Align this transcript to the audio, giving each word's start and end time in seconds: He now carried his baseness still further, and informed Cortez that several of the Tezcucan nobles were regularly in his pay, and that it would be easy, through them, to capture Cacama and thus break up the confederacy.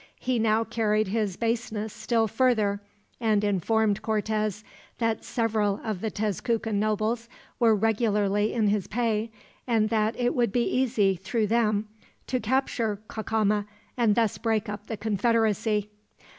He 0.19 0.39
now 0.39 0.63
carried 0.63 1.09
his 1.09 1.37
baseness 1.37 1.93
still 1.93 2.27
further, 2.27 2.81
and 3.19 3.43
informed 3.43 4.01
Cortez 4.01 4.63
that 4.97 5.23
several 5.23 5.79
of 5.83 6.01
the 6.01 6.09
Tezcucan 6.09 6.79
nobles 6.79 7.29
were 7.59 7.75
regularly 7.75 8.51
in 8.51 8.69
his 8.69 8.87
pay, 8.87 9.29
and 9.67 9.89
that 9.89 10.19
it 10.19 10.33
would 10.33 10.51
be 10.51 10.63
easy, 10.63 11.15
through 11.15 11.45
them, 11.45 11.87
to 12.25 12.39
capture 12.39 12.99
Cacama 13.07 13.67
and 13.95 14.15
thus 14.15 14.39
break 14.39 14.67
up 14.67 14.87
the 14.87 14.97
confederacy. 14.97 15.91